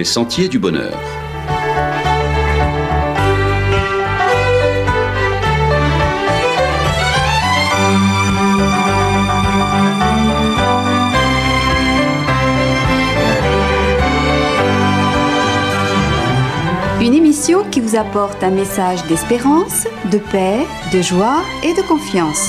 [0.00, 0.98] les sentiers du bonheur.
[17.02, 20.60] Une émission qui vous apporte un message d'espérance, de paix,
[20.94, 22.48] de joie et de confiance.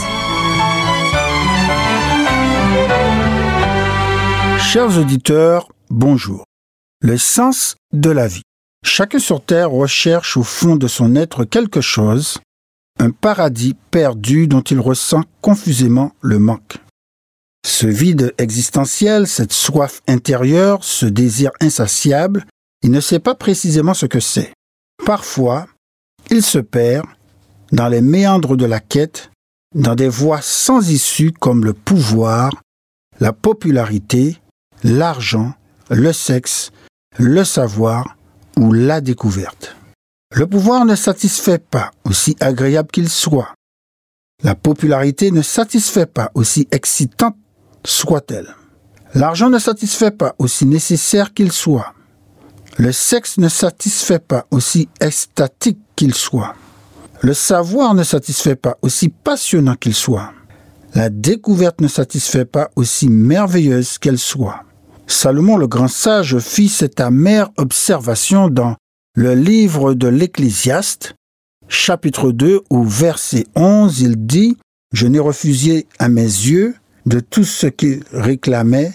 [4.58, 6.51] Chers auditeurs, bonjour.
[7.04, 8.44] Le sens de la vie.
[8.86, 12.40] Chacun sur Terre recherche au fond de son être quelque chose,
[13.00, 16.78] un paradis perdu dont il ressent confusément le manque.
[17.66, 22.46] Ce vide existentiel, cette soif intérieure, ce désir insatiable,
[22.84, 24.54] il ne sait pas précisément ce que c'est.
[25.04, 25.68] Parfois,
[26.30, 27.08] il se perd
[27.72, 29.32] dans les méandres de la quête,
[29.74, 32.52] dans des voies sans issue comme le pouvoir,
[33.20, 34.38] la popularité,
[34.84, 35.54] l'argent,
[35.90, 36.72] le sexe,
[37.18, 38.18] le savoir
[38.58, 39.76] ou la découverte.
[40.34, 43.54] Le pouvoir ne satisfait pas, aussi agréable qu'il soit.
[44.44, 47.36] La popularité ne satisfait pas, aussi excitante
[47.86, 48.56] soit-elle.
[49.14, 51.94] L'argent ne satisfait pas, aussi nécessaire qu'il soit.
[52.78, 56.56] Le sexe ne satisfait pas, aussi extatique qu'il soit.
[57.22, 60.32] Le savoir ne satisfait pas, aussi passionnant qu'il soit.
[60.96, 64.64] La découverte ne satisfait pas, aussi merveilleuse qu'elle soit.
[65.12, 68.78] Salomon le grand sage fit cette amère observation dans
[69.14, 71.16] le livre de l'Ecclésiaste,
[71.68, 74.58] chapitre 2, au verset 11, il dit
[74.94, 78.94] Je n'ai refusé à mes yeux de tout ce qu'ils réclamaient,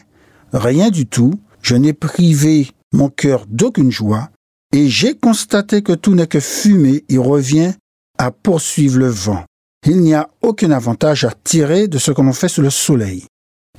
[0.54, 4.30] rien du tout, je n'ai privé mon cœur d'aucune joie,
[4.72, 7.74] et j'ai constaté que tout n'est que fumée et revient
[8.16, 9.44] à poursuivre le vent.
[9.86, 13.26] Il n'y a aucun avantage à tirer de ce que l'on fait sous le soleil.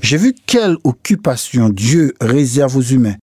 [0.01, 3.15] J'ai vu quelle occupation Dieu réserve aux humains.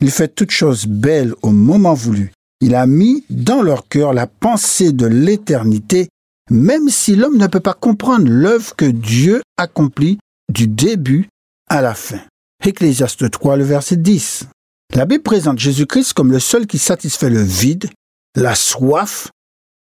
[0.00, 2.32] Il fait toutes choses belles au moment voulu.
[2.60, 6.08] Il a mis dans leur cœur la pensée de l'éternité,
[6.50, 10.18] même si l'homme ne peut pas comprendre l'œuvre que Dieu accomplit
[10.52, 11.28] du début
[11.68, 12.20] à la fin.
[12.64, 14.46] Ecclésiaste 3, le verset 10.
[14.94, 17.88] La Bible présente Jésus-Christ comme le seul qui satisfait le vide,
[18.34, 19.28] la soif,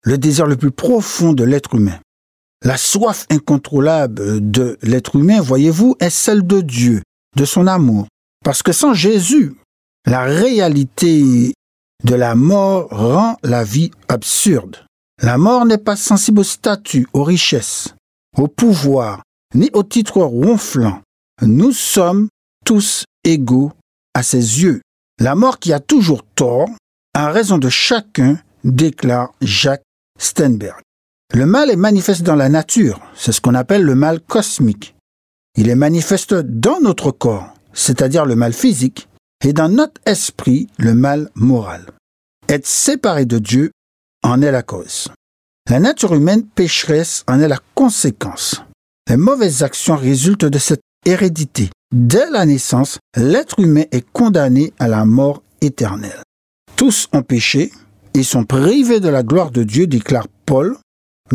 [0.03, 1.99] le désir le plus profond de l'être humain.
[2.64, 7.02] La soif incontrôlable de l'être humain, voyez-vous, est celle de Dieu,
[7.36, 8.06] de son amour.
[8.42, 9.54] Parce que sans Jésus,
[10.06, 11.52] la réalité
[12.04, 14.86] de la mort rend la vie absurde.
[15.22, 17.94] La mort n'est pas sensible au statut, aux richesses,
[18.36, 19.22] au pouvoir,
[19.54, 21.02] ni au titre ronflant.
[21.42, 22.28] Nous sommes
[22.64, 23.72] tous égaux
[24.14, 24.81] à ses yeux.
[25.20, 26.69] La mort qui a toujours tort,
[27.12, 29.84] à raison de chacun, déclare Jacques
[30.19, 30.84] Steinberg.
[31.33, 34.95] Le mal est manifeste dans la nature, c'est ce qu'on appelle le mal cosmique.
[35.57, 39.09] Il est manifeste dans notre corps, c'est-à-dire le mal physique,
[39.45, 41.87] et dans notre esprit, le mal moral.
[42.49, 43.71] Être séparé de Dieu
[44.23, 45.09] en est la cause.
[45.71, 48.62] La nature humaine pécheresse en est la conséquence.
[49.09, 51.71] Les mauvaises actions résultent de cette hérédité.
[51.95, 56.23] Dès la naissance, l'être humain est condamné à la mort éternelle.
[56.77, 57.73] Tous ont péché
[58.15, 60.77] et sont privés de la gloire de Dieu, déclare Paul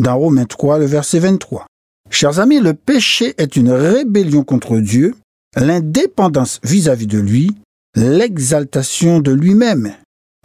[0.02, 1.66] dans Romains 3, le verset 23.
[2.10, 5.16] Chers amis, le péché est une rébellion contre Dieu,
[5.56, 7.52] l'indépendance vis-à-vis de lui,
[7.96, 9.94] l'exaltation de lui-même.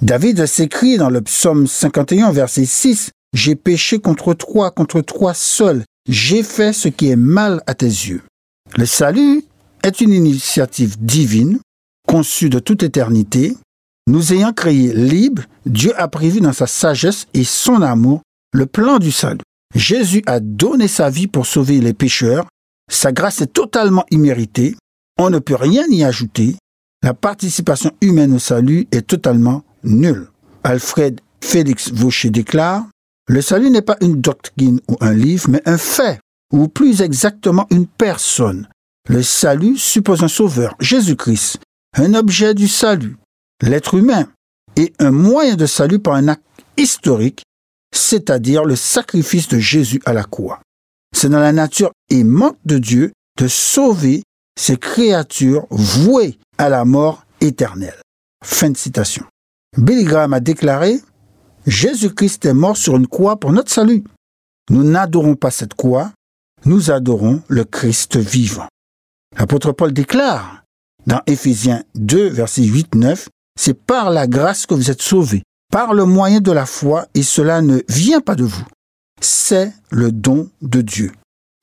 [0.02, 5.84] David s'écrit dans le psaume 51, verset 6, J'ai péché contre toi, contre toi seul,
[6.08, 8.22] j'ai fait ce qui est mal à tes yeux.
[8.76, 9.44] Le salut
[9.82, 11.60] est une initiative divine,
[12.06, 13.56] conçue de toute éternité.
[14.06, 18.20] Nous ayant créés libres, Dieu a prévu dans sa sagesse et son amour
[18.54, 19.40] le plan du salut.
[19.74, 22.46] Jésus a donné sa vie pour sauver les pécheurs.
[22.90, 24.76] Sa grâce est totalement imméritée.
[25.18, 26.56] On ne peut rien y ajouter.
[27.02, 30.28] La participation humaine au salut est totalement nulle.
[30.62, 32.86] Alfred Félix Vaucher déclare
[33.28, 36.20] Le salut n'est pas une doctrine ou un livre, mais un fait,
[36.52, 38.68] ou plus exactement une personne.
[39.08, 41.58] Le salut suppose un sauveur, Jésus-Christ,
[41.96, 43.16] un objet du salut,
[43.60, 44.28] l'être humain,
[44.76, 46.42] et un moyen de salut par un acte
[46.76, 47.42] historique
[47.94, 50.60] c'est-à-dire le sacrifice de Jésus à la croix.
[51.14, 54.22] C'est dans la nature aimante de Dieu de sauver
[54.58, 58.00] ces créatures vouées à la mort éternelle.
[58.44, 59.24] Fin de citation.
[59.76, 61.00] Billy Graham a déclaré
[61.66, 64.04] Jésus-Christ est mort sur une croix pour notre salut.
[64.70, 66.12] Nous n'adorons pas cette croix,
[66.64, 68.68] nous adorons le Christ vivant.
[69.38, 70.62] L'apôtre Paul déclare
[71.06, 73.26] dans Éphésiens 2, verset 8-9,
[73.58, 75.42] C'est par la grâce que vous êtes sauvés,
[75.74, 78.64] par le moyen de la foi et cela ne vient pas de vous.
[79.20, 81.10] C'est le don de Dieu.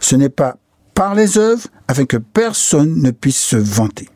[0.03, 0.57] Ce n'est pas
[0.93, 4.09] par les œuvres afin que personne ne puisse se vanter.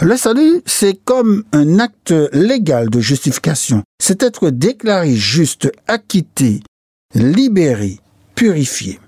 [0.00, 3.82] Le salut, c'est comme un acte légal de justification.
[4.00, 6.62] C'est être déclaré juste, acquitté,
[7.16, 7.98] libéré,
[8.36, 9.00] purifié.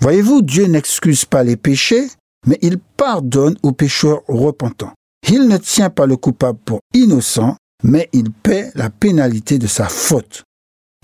[0.00, 2.08] Voyez-vous, Dieu n'excuse pas les péchés,
[2.46, 4.94] mais il pardonne aux pécheurs repentants.
[5.30, 9.88] Il ne tient pas le coupable pour innocent, mais il paie la pénalité de sa
[9.88, 10.44] faute.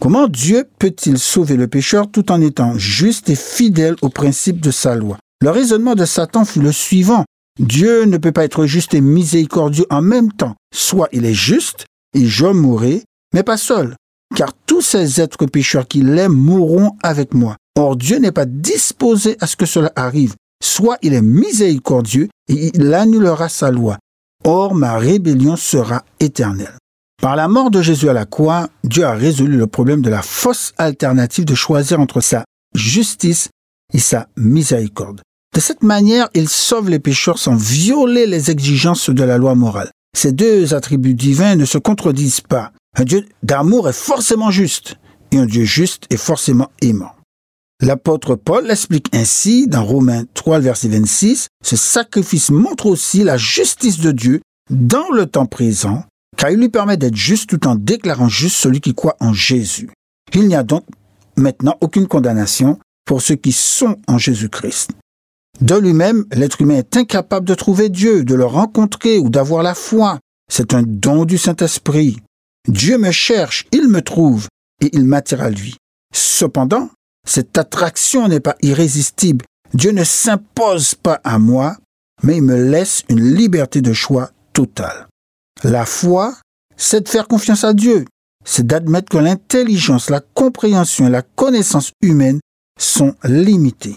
[0.01, 4.71] Comment Dieu peut-il sauver le pécheur tout en étant juste et fidèle au principe de
[4.71, 5.19] sa loi?
[5.41, 7.25] Le raisonnement de Satan fut le suivant.
[7.59, 10.55] Dieu ne peut pas être juste et miséricordieux en même temps.
[10.73, 13.03] Soit il est juste, et je mourrai,
[13.35, 13.97] mais pas seul,
[14.37, 17.57] car tous ces êtres pécheurs qui l'aiment mourront avec moi.
[17.77, 20.35] Or Dieu n'est pas disposé à ce que cela arrive.
[20.63, 23.99] Soit il est miséricordieux et il annulera sa loi.
[24.45, 26.77] Or ma rébellion sera éternelle.
[27.21, 30.23] Par la mort de Jésus à la croix, Dieu a résolu le problème de la
[30.23, 32.45] fausse alternative de choisir entre sa
[32.75, 33.49] justice
[33.93, 35.21] et sa miséricorde.
[35.55, 39.91] De cette manière, il sauve les pécheurs sans violer les exigences de la loi morale.
[40.17, 42.73] Ces deux attributs divins ne se contredisent pas.
[42.97, 44.97] Un Dieu d'amour est forcément juste,
[45.33, 47.13] et un Dieu juste est forcément aimant.
[47.81, 54.01] L'apôtre Paul l'explique ainsi dans Romains 3, verset 26, ce sacrifice montre aussi la justice
[54.01, 56.05] de Dieu dans le temps présent,
[56.37, 59.91] car il lui permet d'être juste tout en déclarant juste celui qui croit en Jésus.
[60.35, 60.85] Il n'y a donc
[61.37, 64.91] maintenant aucune condamnation pour ceux qui sont en Jésus-Christ.
[65.61, 69.75] De lui-même, l'être humain est incapable de trouver Dieu, de le rencontrer ou d'avoir la
[69.75, 70.19] foi.
[70.51, 72.19] C'est un don du Saint-Esprit.
[72.67, 74.49] Dieu me cherche, il me trouve,
[74.83, 75.77] et il m'attire à lui.
[76.13, 76.91] Cependant,
[77.27, 79.45] cette attraction n'est pas irrésistible.
[79.75, 81.77] Dieu ne s'impose pas à moi,
[82.23, 85.09] mais il me laisse une liberté de choix totale.
[85.63, 86.35] La foi,
[86.77, 88.05] c'est de faire confiance à Dieu.
[88.45, 92.41] C'est d'admettre que l'intelligence, la compréhension et la connaissance humaine
[92.79, 93.97] sont limitées.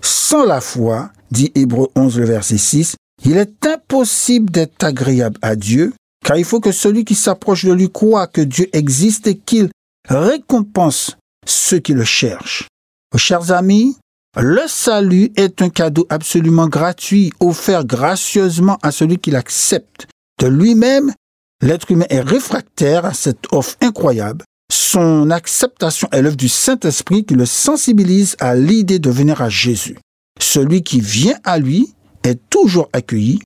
[0.00, 5.54] Sans la foi, dit Hébreu 11, le verset 6, il est impossible d'être agréable à
[5.54, 5.92] Dieu,
[6.24, 9.70] car il faut que celui qui s'approche de lui croit que Dieu existe et qu'il
[10.08, 11.16] récompense
[11.46, 12.68] ceux qui le cherchent.
[13.16, 13.96] chers amis,
[14.40, 20.06] le salut est un cadeau absolument gratuit, offert gracieusement à celui qui l'accepte.
[20.40, 21.12] De lui-même,
[21.60, 24.44] l'être humain est réfractaire à cette offre incroyable.
[24.72, 29.98] Son acceptation est l'œuvre du Saint-Esprit qui le sensibilise à l'idée de venir à Jésus.
[30.40, 31.92] Celui qui vient à lui
[32.24, 33.40] est toujours accueilli.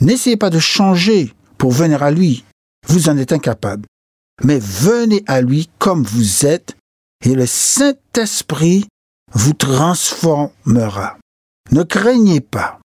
[0.00, 2.44] N'essayez pas de changer pour venir à lui.
[2.88, 3.86] Vous en êtes incapable.
[4.42, 6.76] Mais venez à lui comme vous êtes
[7.24, 8.86] et le Saint-Esprit
[9.32, 11.16] vous transformera.
[11.72, 12.78] Ne craignez pas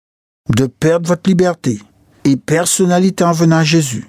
[0.50, 1.80] de perdre votre liberté
[2.24, 4.08] et personnalité en venant à Jésus.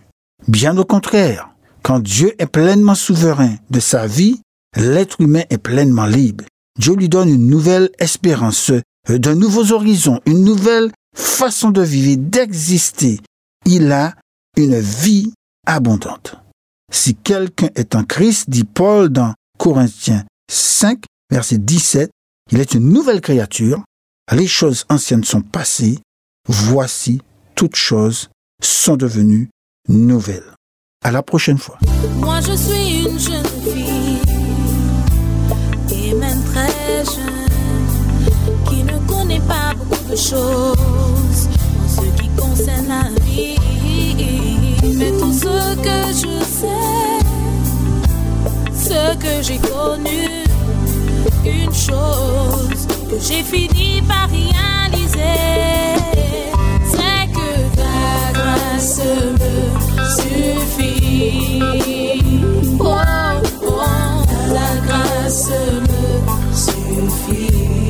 [0.48, 1.50] Bien au contraire,
[1.82, 4.40] quand Dieu est pleinement souverain de sa vie,
[4.76, 6.44] l'être humain est pleinement libre.
[6.78, 8.72] Dieu lui donne une nouvelle espérance,
[9.08, 13.20] de nouveaux horizons, une nouvelle façon de vivre d'exister.
[13.66, 14.14] Il a
[14.56, 15.32] une vie
[15.66, 16.36] abondante.
[16.92, 22.11] Si quelqu'un est en Christ, dit Paul dans Corinthiens 5, verset 17,
[22.50, 23.85] il est une nouvelle créature.
[24.32, 26.00] Les choses anciennes sont passées.
[26.49, 27.20] Voici,
[27.55, 28.29] toutes choses
[28.61, 29.50] sont devenues
[29.88, 30.53] nouvelles.
[31.05, 31.79] À la prochaine fois.
[32.17, 34.19] Moi je suis une jeune fille,
[35.93, 37.87] et même très jeune,
[38.69, 41.48] qui ne connaît pas beaucoup de choses
[41.79, 43.55] en ce qui concerne la vie.
[44.98, 47.21] Mais tout ce que je sais,
[48.93, 50.25] ce que j'ai connu,
[51.44, 55.49] une chose que j'ai fini par réaliser,
[56.93, 57.99] c'est que ta
[58.39, 59.01] grâce
[60.19, 61.63] suffit.
[62.81, 62.94] Oh,
[63.63, 63.82] oh,
[64.56, 65.51] la grâce
[65.87, 66.05] me
[66.65, 67.89] suffit.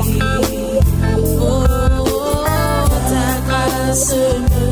[1.41, 1.53] Oh,
[2.01, 2.45] oh,
[3.11, 4.15] ta grâce
[4.47, 4.63] me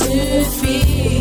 [0.00, 1.15] suffit.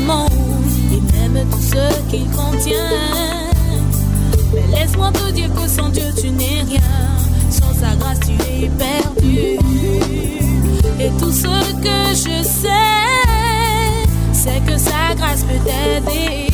[0.00, 0.30] Monde
[0.92, 2.90] et même tout ce qu'il contient.
[4.52, 6.80] Mais laisse-moi te dire que sans Dieu tu n'es rien.
[7.50, 9.58] Sans sa grâce tu es perdu.
[11.00, 12.68] Et tout ce que je sais,
[14.32, 16.53] c'est que sa grâce peut t'aider.